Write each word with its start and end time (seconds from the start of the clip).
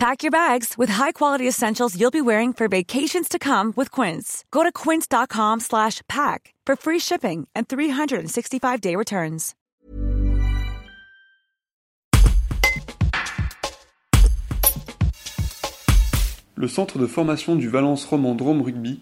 Pack 0.00 0.22
your 0.22 0.30
bags 0.30 0.78
with 0.78 0.88
high-quality 0.88 1.46
essentials 1.46 1.94
you'll 1.94 2.10
be 2.10 2.22
wearing 2.22 2.54
for 2.54 2.68
vacations 2.68 3.28
to 3.28 3.38
come 3.38 3.74
with 3.76 3.90
Quince. 3.90 4.46
Go 4.50 4.62
to 4.62 4.72
quince.com 4.72 5.60
slash 5.60 6.00
pack 6.08 6.54
for 6.64 6.74
free 6.74 6.98
shipping 6.98 7.46
and 7.54 7.64
365-day 7.68 8.96
returns. 8.96 9.54
Le 16.54 16.66
centre 16.66 16.98
de 16.98 17.06
formation 17.06 17.54
du 17.54 17.68
Valence 17.68 18.06
Roman 18.06 18.34
Drôme 18.34 18.62
Rugby 18.62 19.00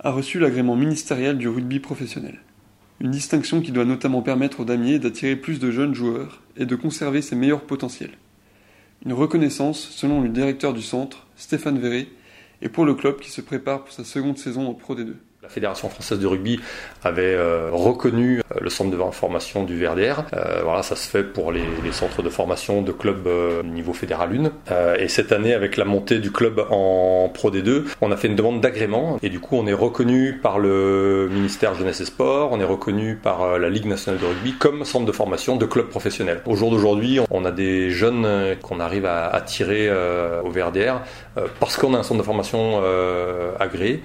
a 0.00 0.10
reçu 0.10 0.40
l'agrément 0.40 0.74
ministériel 0.74 1.38
du 1.38 1.46
rugby 1.46 1.78
professionnel. 1.78 2.40
Une 2.98 3.12
distinction 3.12 3.60
qui 3.60 3.70
doit 3.70 3.84
notamment 3.84 4.22
permettre 4.22 4.58
au 4.58 4.64
damier 4.64 4.98
d'attirer 4.98 5.36
plus 5.36 5.60
de 5.60 5.70
jeunes 5.70 5.94
joueurs 5.94 6.42
et 6.56 6.66
de 6.66 6.74
conserver 6.74 7.22
ses 7.22 7.36
meilleurs 7.36 7.62
potentiels. 7.62 8.18
Une 9.04 9.14
reconnaissance, 9.14 9.80
selon 9.80 10.20
le 10.20 10.28
directeur 10.28 10.72
du 10.72 10.82
centre, 10.82 11.26
Stéphane 11.34 11.80
Verret, 11.80 12.06
et 12.60 12.68
pour 12.68 12.84
le 12.84 12.94
club 12.94 13.18
qui 13.18 13.30
se 13.30 13.40
prépare 13.40 13.82
pour 13.82 13.92
sa 13.92 14.04
seconde 14.04 14.38
saison 14.38 14.68
en 14.68 14.74
Pro 14.74 14.94
D2. 14.94 15.14
La 15.42 15.48
Fédération 15.48 15.88
française 15.88 16.20
de 16.20 16.26
rugby 16.28 16.60
avait 17.02 17.34
euh, 17.34 17.70
reconnu 17.72 18.38
euh, 18.38 18.58
le 18.60 18.70
centre 18.70 18.92
de 18.92 19.10
formation 19.10 19.64
du 19.64 19.76
VRDR. 19.76 20.22
Euh, 20.34 20.60
voilà, 20.62 20.84
ça 20.84 20.94
se 20.94 21.08
fait 21.08 21.24
pour 21.24 21.50
les, 21.50 21.64
centres 21.90 22.22
de 22.22 22.28
formation 22.28 22.80
de 22.80 22.92
clubs 22.92 23.28
niveau 23.64 23.92
fédéral 23.92 24.30
1. 24.70 24.94
et 25.00 25.08
cette 25.08 25.32
année, 25.32 25.52
avec 25.52 25.76
la 25.76 25.84
montée 25.84 26.20
du 26.20 26.30
club 26.30 26.64
en 26.70 27.28
Pro 27.28 27.50
D2, 27.50 27.86
on 28.00 28.12
a 28.12 28.16
fait 28.16 28.28
une 28.28 28.36
demande 28.36 28.60
d'agrément 28.60 29.18
et 29.20 29.30
du 29.30 29.40
coup, 29.40 29.56
on 29.56 29.66
est 29.66 29.72
reconnu 29.72 30.38
par 30.40 30.60
le 30.60 31.28
ministère 31.32 31.74
Jeunesse 31.74 32.00
et 32.00 32.04
Sport, 32.04 32.52
on 32.52 32.60
est 32.60 32.64
reconnu 32.64 33.16
par 33.16 33.58
la 33.58 33.68
Ligue 33.68 33.86
nationale 33.86 34.20
de 34.20 34.26
rugby 34.26 34.52
comme 34.52 34.84
centre 34.84 35.06
de 35.06 35.12
formation 35.12 35.56
de 35.56 35.66
clubs 35.66 35.88
professionnels. 35.88 36.40
Au 36.46 36.54
jour 36.54 36.70
d'aujourd'hui, 36.70 37.18
on 37.30 37.44
a 37.44 37.50
des 37.50 37.90
jeunes 37.90 38.56
qu'on 38.62 38.78
arrive 38.78 39.06
à 39.06 39.26
attirer 39.26 39.90
au 39.90 40.50
VRDR 40.50 41.00
parce 41.58 41.76
qu'on 41.76 41.94
a 41.94 41.98
un 41.98 42.02
centre 42.04 42.20
de 42.20 42.26
formation 42.26 42.80
agréé. 43.58 44.02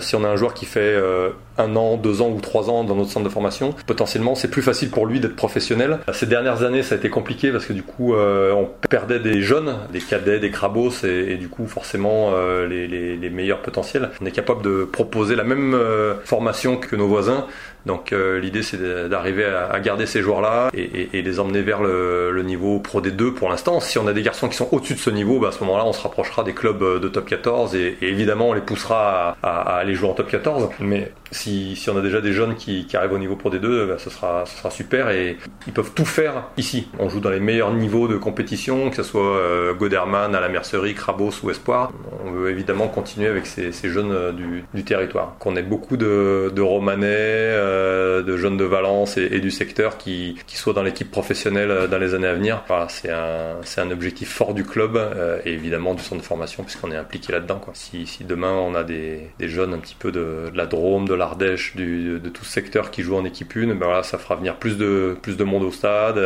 Si 0.00 0.16
on 0.16 0.24
a 0.24 0.28
un 0.28 0.36
joueur 0.36 0.54
qui 0.54 0.66
fait 0.66 0.80
euh, 0.80 1.30
un 1.56 1.76
an, 1.76 1.96
deux 1.96 2.22
ans 2.22 2.30
ou 2.30 2.40
trois 2.40 2.70
ans 2.70 2.84
dans 2.84 2.94
notre 2.94 3.10
centre 3.10 3.24
de 3.24 3.30
formation, 3.30 3.74
potentiellement 3.86 4.34
c'est 4.34 4.48
plus 4.48 4.62
facile 4.62 4.90
pour 4.90 5.06
lui 5.06 5.20
d'être 5.20 5.36
professionnel. 5.36 5.98
Ces 6.12 6.26
dernières 6.26 6.62
années 6.62 6.82
ça 6.82 6.94
a 6.94 6.98
été 6.98 7.10
compliqué 7.10 7.50
parce 7.50 7.66
que 7.66 7.72
du 7.72 7.82
coup 7.82 8.14
euh, 8.14 8.52
on 8.52 8.68
perdait 8.88 9.20
des 9.20 9.42
jeunes, 9.42 9.76
des 9.92 10.00
cadets, 10.00 10.38
des 10.38 10.50
crabos 10.50 11.04
et, 11.04 11.36
du 11.36 11.48
coup 11.48 11.66
forcément 11.66 12.30
euh, 12.32 12.66
les, 12.66 12.86
les, 12.86 13.30
meilleurs 13.30 13.62
potentiels. 13.62 14.10
On 14.22 14.26
est 14.26 14.32
capable 14.32 14.62
de 14.62 14.84
proposer 14.84 15.36
la 15.36 15.44
même 15.44 15.78
formation 16.24 16.76
que 16.76 16.96
nos 16.96 17.06
voisins 17.06 17.46
donc 17.88 18.12
euh, 18.12 18.38
l'idée 18.38 18.62
c'est 18.62 18.76
d'arriver 19.08 19.46
à, 19.46 19.80
garder 19.80 20.04
ces 20.04 20.20
joueurs-là 20.20 20.70
et, 20.74 21.08
les 21.22 21.40
emmener 21.40 21.62
vers 21.62 21.82
le, 21.82 22.42
niveau 22.42 22.78
Pro 22.78 23.00
D2 23.00 23.32
pour 23.32 23.48
l'instant. 23.48 23.80
Si 23.80 23.98
on 23.98 24.06
a 24.06 24.12
des 24.12 24.22
garçons 24.22 24.48
qui 24.48 24.56
sont 24.56 24.68
au-dessus 24.70 24.94
de 24.94 24.98
ce 24.98 25.10
niveau, 25.10 25.40
bah, 25.40 25.48
à 25.48 25.52
ce 25.52 25.64
moment-là 25.64 25.84
on 25.86 25.92
se 25.92 26.02
rapprochera 26.02 26.44
des 26.44 26.52
clubs 26.52 26.82
euh, 26.82 27.00
de 27.00 27.08
top 27.08 27.26
14 27.26 27.74
et, 27.74 27.96
évidemment 28.02 28.50
on 28.50 28.52
les 28.52 28.60
poussera 28.60 29.36
à, 29.42 29.76
aller 29.78 29.94
jouer 29.94 30.10
en 30.10 30.12
top 30.12 30.30
14. 30.30 30.68
Mais 30.80 31.12
si, 31.30 31.82
on 31.88 31.96
a 31.96 32.02
déjà 32.02 32.20
des 32.20 32.32
jeunes 32.32 32.56
qui, 32.56 32.86
arrivent 32.92 33.12
au 33.12 33.18
niveau 33.18 33.36
Pro 33.36 33.50
D2, 33.50 33.88
bah, 33.88 33.96
ce, 33.98 34.10
sera, 34.10 34.44
super 34.70 35.08
et 35.08 35.38
ils 35.66 35.72
peuvent 35.72 35.92
tout 35.94 36.04
faire 36.04 36.44
ici. 36.58 36.88
On 36.98 37.08
joue 37.08 37.20
dans 37.20 37.30
les 37.30 37.40
meilleurs 37.40 37.72
niveaux 37.72 38.06
de 38.06 38.16
compétition, 38.16 38.90
que 38.90 38.96
ce 38.96 39.02
soit 39.02 39.36
euh, 39.36 39.72
Goderman, 39.72 40.34
à 40.34 40.40
la 40.40 40.48
Mercerie, 40.48 40.94
Krabos 40.94 41.32
ou 41.42 41.50
Espoir. 41.50 41.90
On 42.26 42.32
veut 42.32 42.50
évidemment 42.50 42.88
continuer 42.88 43.28
avec 43.28 43.46
ces, 43.46 43.72
jeunes 43.88 44.36
du, 44.74 44.84
territoire. 44.84 45.36
Qu'on 45.38 45.56
ait 45.56 45.62
beaucoup 45.62 45.96
de, 45.96 46.52
de 46.54 46.62
Romanais, 46.62 47.06
euh, 47.08 47.77
de 48.22 48.36
jeunes 48.36 48.56
de 48.56 48.64
Valence 48.64 49.16
et, 49.16 49.40
du 49.40 49.50
secteur 49.50 49.98
qui, 49.98 50.36
qui 50.46 50.56
soient 50.56 50.72
dans 50.72 50.82
l'équipe 50.82 51.10
professionnelle 51.10 51.70
euh, 51.70 51.86
dans 51.86 51.98
les 51.98 52.14
années 52.14 52.26
à 52.26 52.34
venir. 52.34 52.62
C'est 52.88 53.10
un, 53.10 53.56
un 53.76 53.90
objectif 53.90 54.30
fort 54.30 54.54
du 54.54 54.64
club 54.64 54.96
euh, 54.96 55.40
et 55.44 55.52
évidemment 55.52 55.94
du 55.94 56.02
centre 56.02 56.20
de 56.20 56.26
formation 56.26 56.64
puisqu'on 56.64 56.90
est 56.90 56.96
impliqué 56.96 57.32
là-dedans. 57.32 57.60
Si, 57.74 58.06
si, 58.06 58.24
demain 58.24 58.52
on 58.52 58.74
a 58.74 58.84
des, 58.84 59.28
des, 59.38 59.48
jeunes 59.48 59.74
un 59.74 59.78
petit 59.78 59.96
peu 59.98 60.12
de, 60.12 60.50
la 60.54 60.66
Drôme, 60.66 61.08
de 61.08 61.14
l'Ardèche, 61.14 61.76
de, 61.76 62.18
tout 62.28 62.44
ce 62.44 62.50
secteur 62.50 62.90
qui 62.90 63.02
jouent 63.02 63.16
en 63.16 63.24
équipe 63.24 63.52
1, 63.56 63.66
ben 63.68 63.86
voilà, 63.86 64.02
ça 64.02 64.18
fera 64.18 64.36
venir 64.36 64.56
plus 64.56 64.76
de, 64.76 65.16
plus 65.22 65.36
de 65.36 65.44
monde 65.44 65.62
au 65.62 65.72
stade. 65.72 66.20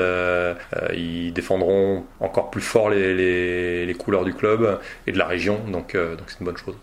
ils 0.94 1.32
défendront 1.32 2.04
encore 2.20 2.50
plus 2.50 2.62
fort 2.62 2.90
les, 2.90 3.14
les, 3.14 3.86
les, 3.86 3.94
couleurs 3.94 4.24
du 4.24 4.34
club 4.34 4.80
et 5.06 5.12
de 5.12 5.18
la 5.18 5.26
région, 5.26 5.60
donc, 5.70 5.94
donc 5.94 6.24
c'est 6.26 6.40
une 6.40 6.46
bonne 6.46 6.56
chose. 6.56 6.76